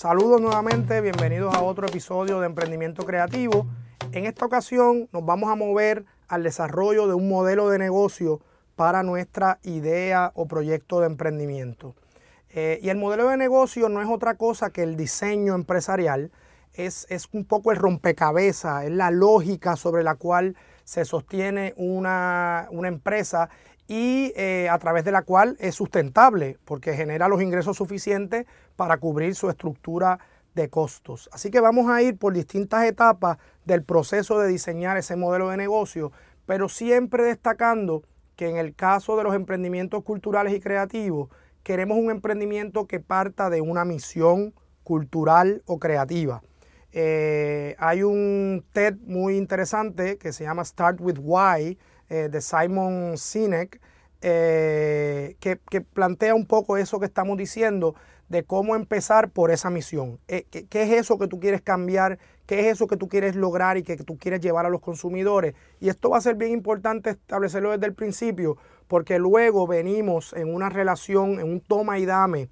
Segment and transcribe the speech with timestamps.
[0.00, 3.66] Saludos nuevamente, bienvenidos a otro episodio de Emprendimiento Creativo.
[4.12, 8.40] En esta ocasión nos vamos a mover al desarrollo de un modelo de negocio
[8.76, 11.94] para nuestra idea o proyecto de emprendimiento.
[12.48, 16.30] Eh, y el modelo de negocio no es otra cosa que el diseño empresarial,
[16.72, 23.50] es, un poco el rompecabezas, es la lógica sobre la cual se sostiene una, empresa
[23.90, 28.98] y eh, a través de la cual es sustentable porque genera los ingresos suficientes para
[28.98, 30.20] cubrir su estructura
[30.54, 31.28] de costos.
[31.32, 35.56] Así que vamos a ir por distintas etapas del proceso de diseñar ese modelo de
[35.56, 36.12] negocio,
[36.46, 38.04] pero siempre destacando
[38.36, 41.28] que en el caso de los emprendimientos culturales y creativos,
[41.64, 44.54] queremos un emprendimiento que parta de una misión
[44.84, 46.42] cultural o creativa.
[46.92, 53.16] Eh, hay un TED muy interesante que se llama Start with Why eh, de Simon
[53.16, 53.80] Sinek
[54.22, 57.94] eh, que, plantea un poco eso que estamos diciendo
[58.28, 60.18] de cómo empezar por esa misión.
[60.26, 62.18] ¿Qué, ¿Qué, es eso que tú quieres cambiar?
[62.46, 65.54] ¿Qué es eso que tú quieres lograr y que tú quieres llevar a los consumidores?
[65.80, 68.56] Y esto va a ser bien importante establecerlo desde el principio
[68.88, 72.48] porque luego venimos en una relación, en un toma y dame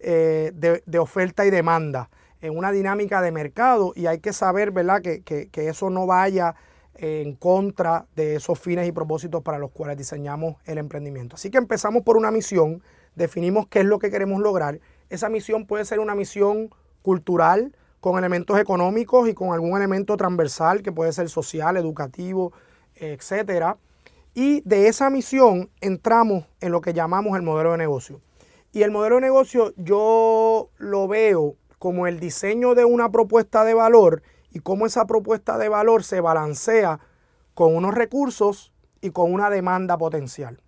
[0.00, 2.08] de oferta y demanda
[2.40, 6.54] en una dinámica de mercado y hay que saber, ¿verdad?, que, eso no vaya
[6.94, 11.36] en contra de esos fines y propósitos para los cuales diseñamos el emprendimiento.
[11.36, 12.82] Así que empezamos por una misión,
[13.14, 14.80] definimos qué es lo que queremos lograr.
[15.10, 16.70] Esa misión puede ser una misión
[17.02, 22.52] cultural con elementos económicos y con algún elemento transversal que puede ser social, educativo,
[22.94, 23.76] etcétera.
[24.34, 28.20] Y de esa misión entramos en lo que llamamos el modelo de negocio.
[28.72, 33.74] Y el modelo de negocio yo lo veo como el diseño de una propuesta de
[33.74, 37.00] valor y cómo esa propuesta de valor se balancea
[37.54, 40.62] con unos recursos y con una demanda potencial.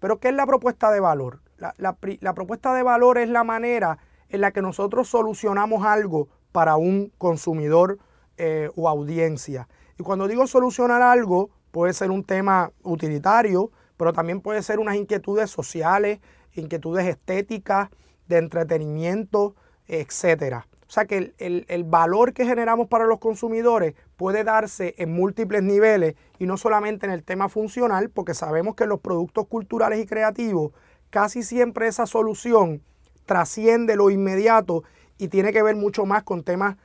[0.00, 1.40] Pero ¿qué es la propuesta de valor?
[1.76, 7.12] La, propuesta de valor es la manera en la que nosotros solucionamos algo para un
[7.18, 7.98] consumidor
[8.38, 9.68] eh, o audiencia.
[9.98, 14.96] Y cuando digo solucionar algo, puede ser un tema utilitario, pero también puede ser unas
[14.96, 16.20] inquietudes sociales,
[16.54, 17.90] inquietudes estéticas,
[18.26, 19.54] de entretenimiento,
[19.90, 20.66] etcétera.
[20.86, 26.16] O sea que el, valor que generamos para los consumidores puede darse en múltiples niveles
[26.38, 30.72] y no solamente en el tema funcional, porque sabemos que los productos culturales y creativos
[31.10, 32.82] casi siempre esa solución
[33.24, 34.82] trasciende lo inmediato
[35.16, 36.76] y tiene que ver mucho más con temas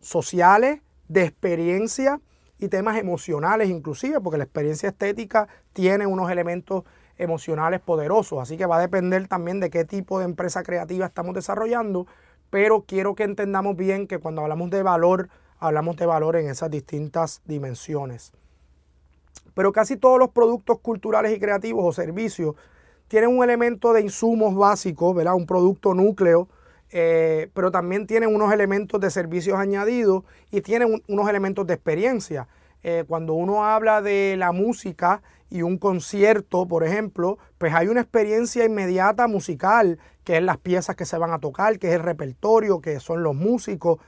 [0.00, 2.20] sociales, de experiencia
[2.58, 6.84] y temas emocionales inclusive, porque la experiencia estética tiene unos elementos
[7.18, 11.34] emocionales poderosos, así que va a depender también de qué tipo de empresa creativa estamos
[11.34, 12.06] desarrollando,
[12.52, 16.70] pero quiero que entendamos bien que cuando hablamos de valor, hablamos de valor en esas
[16.70, 18.30] distintas dimensiones.
[19.54, 22.54] Pero casi todos los productos culturales y creativos o servicios
[23.08, 25.34] tienen un elemento de insumos básicos, ¿verdad?
[25.34, 26.46] Un producto núcleo,
[26.90, 32.48] eh, pero también tienen unos elementos de servicios añadidos y tienen unos elementos de experiencia.
[32.82, 38.02] Eh, cuando uno habla de la música y un concierto, por ejemplo, pues hay una
[38.02, 42.02] experiencia inmediata musical, que es las piezas que se van a tocar, que es el
[42.02, 43.98] repertorio, que son los músicos.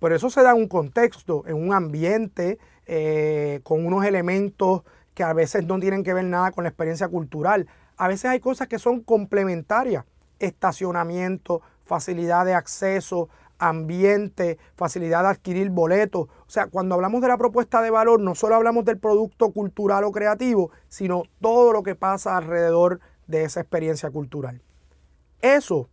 [0.00, 4.82] Pero eso se da en un contexto, en un ambiente, eh, con unos elementos
[5.14, 7.66] que a veces no tienen que ver nada con la experiencia cultural.
[7.96, 10.04] A veces hay cosas que son complementarias,
[10.38, 13.28] estacionamiento, facilidad de acceso,
[13.58, 16.28] ambiente, facilidad de adquirir boletos.
[16.28, 20.04] O sea, cuando hablamos de la propuesta de valor, no solo hablamos del producto cultural
[20.04, 24.62] o creativo, sino todo lo que pasa alrededor de esa experiencia cultural.
[25.42, 25.88] Eso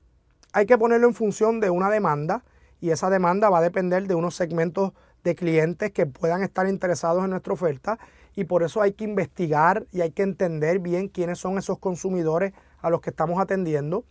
[0.53, 2.43] hay que ponerlo en función de una demanda
[2.81, 7.23] y esa demanda va a depender de unos segmentos de clientes que puedan estar interesados
[7.23, 7.99] en nuestra oferta
[8.35, 12.53] y por eso hay que investigar y hay que entender bien quiénes son esos consumidores
[12.81, 14.03] a los que estamos atendiendo.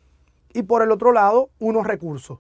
[0.53, 2.39] Y por el otro lado, unos recursos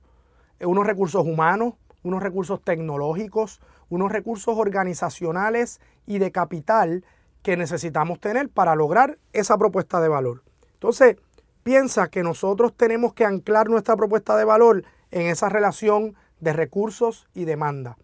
[0.61, 7.05] eh, unos recursos humanos, unos recursos tecnológicos, unos recursos organizacionales y de capital
[7.43, 10.43] que necesitamos tener para lograr esa propuesta de valor.
[10.75, 11.17] Entonces,
[11.65, 17.27] piensa que nosotros tenemos que anclar nuestra propuesta de valor en esa relación de recursos
[17.35, 17.97] y demanda.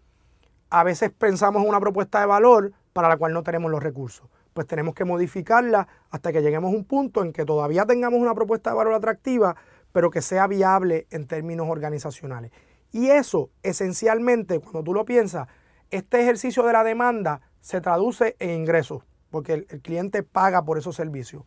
[0.69, 4.27] A veces pensamos en una propuesta de valor para la cual no tenemos los recursos.
[4.53, 8.35] Pues tenemos que modificarla hasta que lleguemos a un punto en que todavía tengamos una
[8.35, 9.55] propuesta de valor atractiva,
[9.93, 12.51] pero que sea viable en términos organizacionales.
[12.91, 15.47] Y eso, esencialmente, cuando tú lo piensas,
[15.91, 20.95] este ejercicio de la demanda se traduce en ingresos, porque el, cliente paga por esos
[20.95, 21.43] servicios.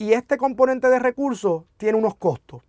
[0.00, 2.62] Y este componente de recursos tiene unos costos.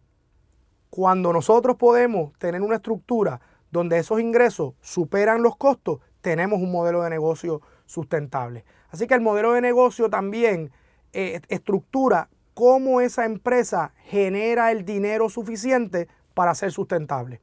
[0.89, 3.39] Cuando nosotros podemos tener una estructura
[3.71, 8.65] donde esos ingresos superan los costos, tenemos un modelo de negocio sustentable.
[8.89, 10.73] Así que el modelo de negocio también
[11.13, 17.39] eh, estructura cómo esa empresa genera el dinero suficiente para ser sustentable.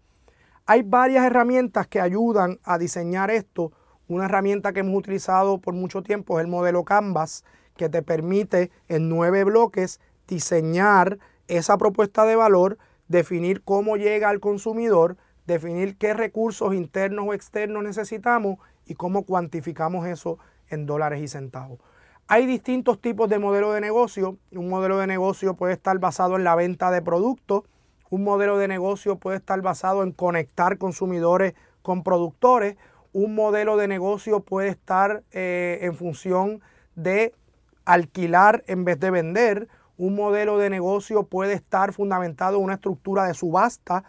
[0.67, 3.73] Hay varias herramientas que ayudan a diseñar esto.
[4.07, 7.43] Una herramienta que hemos utilizado por mucho tiempo es el modelo Canvas,
[7.79, 12.77] que te permite en nueve bloques diseñar esa propuesta de valor,
[13.09, 15.17] definir cómo llega al consumidor,
[15.47, 20.39] definir qué recursos internos o externos necesitamos y cómo cuantificamos eso
[20.69, 21.79] en dólares y centavos.
[22.27, 24.37] Hay distintos tipos de modelo de negocio.
[24.53, 27.63] Un modelo de negocio puede estar basado en la venta de productos.
[28.11, 32.77] Un modelo de negocio puede estar basado en conectar consumidores con productores.
[33.15, 36.61] Un modelo de negocio puede estar eh, en función
[36.95, 37.33] de
[37.89, 39.69] alquilar en vez de vender.
[39.97, 44.05] Un modelo de negocio puede estar fundamentado en una estructura de subasta.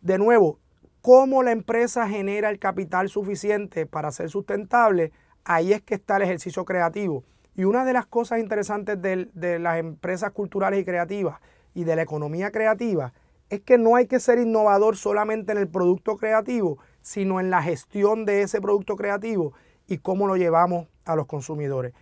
[0.00, 0.58] De nuevo,
[1.00, 5.12] cómo la empresa genera el capital suficiente para ser sustentable,
[5.44, 7.22] ahí es que está el ejercicio creativo.
[7.54, 11.40] Y una de las cosas interesantes de, las empresas culturales y creativas
[11.74, 13.12] y de la economía creativa
[13.50, 17.62] es que no hay que ser innovador solamente en el producto creativo, sino en la
[17.62, 19.52] gestión de ese producto creativo
[19.86, 21.92] y cómo lo llevamos a los consumidores.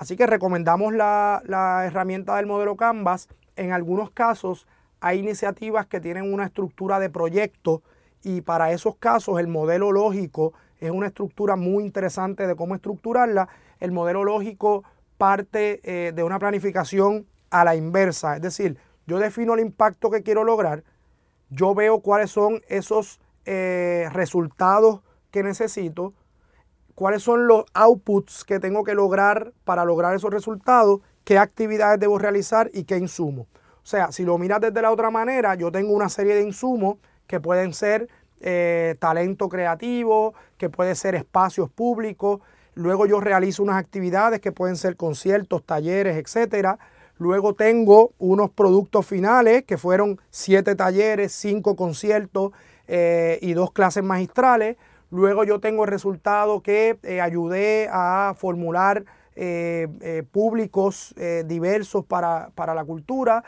[0.00, 1.42] Así que recomendamos la,
[1.84, 3.28] herramienta del modelo Canvas.
[3.54, 4.66] En algunos casos
[4.98, 7.82] hay iniciativas que tienen una estructura de proyecto
[8.22, 13.50] y para esos casos el modelo lógico es una estructura muy interesante de cómo estructurarla.
[13.78, 14.84] El modelo lógico
[15.18, 20.22] parte eh, de una planificación a la inversa, es decir, yo defino el impacto que
[20.22, 20.82] quiero lograr,
[21.50, 25.00] yo veo cuáles son esos eh, resultados
[25.30, 26.14] que necesito,
[27.00, 32.18] cuáles son los outputs que tengo que lograr para lograr esos resultados, qué actividades debo
[32.18, 33.46] realizar y qué insumos.
[33.82, 36.98] O sea, si lo miras desde la otra manera, yo tengo una serie de insumos
[37.26, 38.10] que pueden ser
[38.42, 42.42] eh, talento creativo, que puede ser espacios públicos.
[42.74, 46.78] Luego yo realizo unas actividades que pueden ser conciertos, talleres, etcétera.
[47.16, 52.52] Luego tengo unos productos finales que fueron siete talleres, cinco conciertos
[52.86, 54.76] eh, y dos clases magistrales.
[55.10, 59.04] Luego yo tengo el resultado que eh, ayudé a formular
[59.34, 61.14] eh, eh, públicos
[61.46, 63.42] diversos para, la cultura,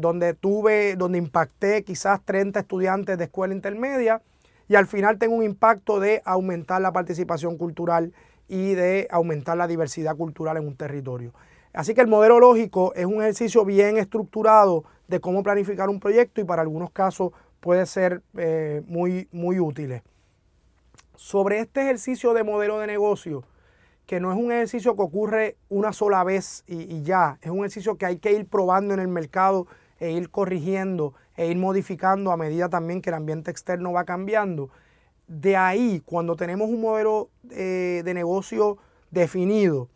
[0.00, 4.20] donde tuve, donde impacté quizás 30 estudiantes de escuela intermedia
[4.68, 8.12] y al final tengo un impacto de aumentar la participación cultural
[8.48, 11.32] y de aumentar la diversidad cultural en un territorio.
[11.72, 16.40] Así que el modelo lógico es un ejercicio bien estructurado de cómo planificar un proyecto
[16.40, 18.22] y para algunos casos puede ser
[18.86, 20.02] muy, muy útil
[21.18, 23.42] sobre este ejercicio de modelo de negocio,
[24.06, 27.98] que no es un ejercicio que ocurre una sola vez y, ya, es un ejercicio
[27.98, 29.66] que hay que ir probando en el mercado
[29.98, 34.70] e ir corrigiendo e ir modificando a medida también que el ambiente externo va cambiando.
[35.26, 38.78] De ahí, cuando tenemos un modelo eh, de negocio
[39.10, 39.88] definido,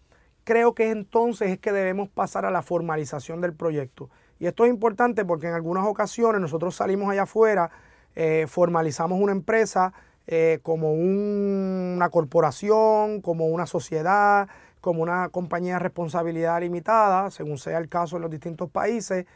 [0.42, 4.10] creo que entonces es que debemos pasar a la formalización del proyecto.
[4.40, 7.70] Y esto es importante porque en algunas ocasiones nosotros salimos allá afuera,
[8.16, 9.94] eh, formalizamos una empresa,
[10.26, 14.48] eh, como una corporación, como una sociedad,
[14.80, 19.26] como una compañía de responsabilidad limitada, según sea el caso en los distintos países.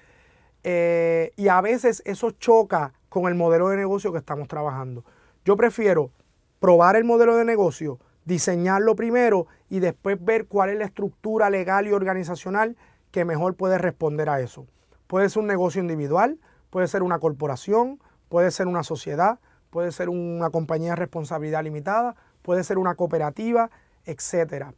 [0.62, 5.04] Eh, y a veces eso choca con el modelo de negocio que estamos trabajando.
[5.44, 6.10] Yo prefiero
[6.58, 11.86] probar el modelo de negocio, diseñarlo primero y después ver cuál es la estructura legal
[11.86, 12.76] y organizacional
[13.12, 14.66] que mejor puede responder a eso.
[15.06, 16.38] Puede ser un negocio individual,
[16.70, 19.38] puede ser una corporación, puede ser una sociedad,
[19.76, 23.68] puede ser una compañía de responsabilidad limitada, puede ser una cooperativa,
[24.06, 24.68] etc.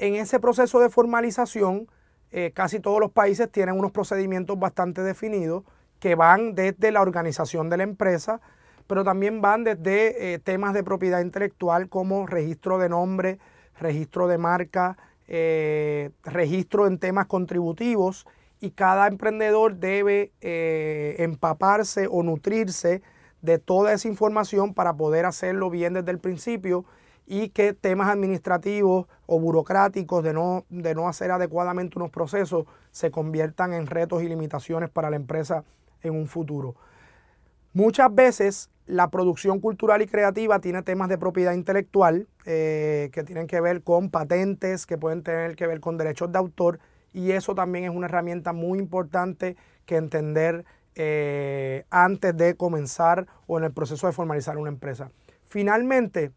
[0.00, 1.86] En ese proceso de formalización,
[2.32, 5.62] eh, casi todos los países tienen unos procedimientos bastante definidos
[6.00, 8.40] que van desde la organización de la empresa,
[8.88, 13.38] pero también van desde eh, temas de propiedad intelectual como registro de nombre,
[13.78, 14.96] registro de marca,
[15.28, 18.26] eh, registro en temas contributivos
[18.58, 23.02] y cada emprendedor debe empaparse o nutrirse
[23.42, 26.84] de toda esa información para poder hacerlo bien desde el principio
[27.26, 33.10] y que temas administrativos o burocráticos de no, de no hacer adecuadamente unos procesos se
[33.10, 35.64] conviertan en retos y limitaciones para la empresa
[36.02, 36.74] en un futuro.
[37.74, 43.46] Muchas veces la producción cultural y creativa tiene temas de propiedad intelectual eh, que tienen
[43.46, 46.80] que ver con patentes, que pueden tener que ver con derechos de autor
[47.12, 49.56] y eso también es una herramienta muy importante
[49.86, 55.10] que entender eh, antes de comenzar o en el proceso de formalizar una empresa.
[55.46, 56.32] Finalmente,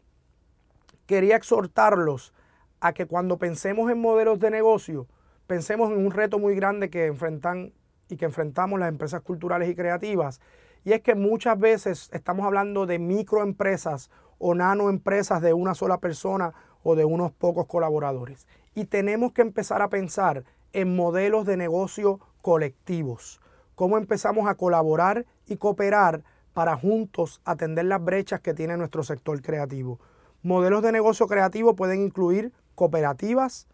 [1.06, 2.32] quería exhortarlos
[2.80, 5.06] a que cuando pensemos en modelos de negocio,
[5.46, 7.72] pensemos en un reto muy grande que enfrentan
[8.08, 10.40] y que enfrentamos las empresas culturales y creativas.
[10.84, 16.54] Y es que muchas veces estamos hablando de microempresas o nanoempresas de una sola persona
[16.82, 18.46] o de unos pocos colaboradores.
[18.74, 23.40] Y tenemos que empezar a pensar en modelos de negocio colectivos
[23.76, 29.40] cómo empezamos a colaborar y cooperar para juntos atender las brechas que tiene nuestro sector
[29.42, 30.00] creativo.
[30.42, 33.68] Modelos de negocio creativo pueden incluir cooperativas,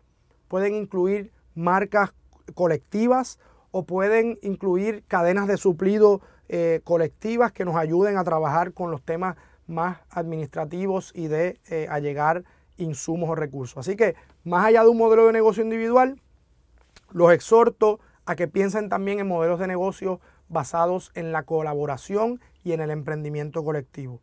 [0.49, 2.13] pueden incluir marcas
[2.55, 3.39] colectivas
[3.71, 9.03] o pueden incluir cadenas de suplido eh, colectivas que nos ayuden a trabajar con los
[9.03, 9.37] temas
[9.69, 12.43] más administrativos y de eh, allegar
[12.77, 13.79] insumos o recursos.
[13.79, 16.21] Así que más allá de un modelo de negocio individual,
[17.13, 18.01] los exhorto
[18.37, 23.65] que piensen también en modelos de negocio basados en la colaboración y en el emprendimiento
[23.65, 24.21] colectivo.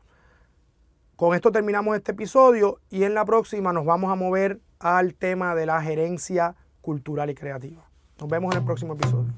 [1.16, 5.54] Con esto terminamos este episodio y en la próxima nos vamos a mover al tema
[5.54, 7.90] de la gerencia cultural y creativa.
[8.20, 9.34] Nos vemos en el próximo episodio.